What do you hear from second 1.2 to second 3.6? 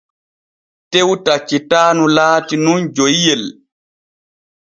taccitaanu laati nun joyiyel.